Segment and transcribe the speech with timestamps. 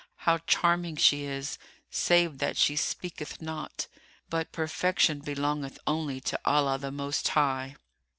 [0.25, 1.59] How charming she is,
[1.91, 3.85] save that she speaketh not!
[4.31, 7.75] But perfection belongeth only to Allah the Most High."